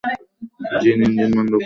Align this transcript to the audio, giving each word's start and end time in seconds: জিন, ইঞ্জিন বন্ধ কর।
জিন, 0.81 0.99
ইঞ্জিন 1.05 1.31
বন্ধ 1.37 1.51
কর। 1.53 1.59